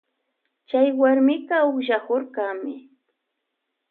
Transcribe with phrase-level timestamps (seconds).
[0.69, 2.73] Chay warmika ukllakurkami.